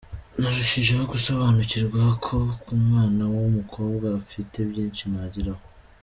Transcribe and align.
Narushijeho 0.39 1.03
gusobanukirwa 1.13 2.03
ko 2.25 2.37
nk’umwana 2.59 3.23
w’umukobwa 3.33 4.07
mfite 4.21 4.57
byinshi 4.69 5.03
nageraho. 5.11 5.63